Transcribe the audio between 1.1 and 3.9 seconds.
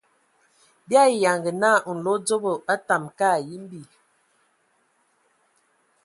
yanga naa nlodzobo a tamǝ ka yimbi.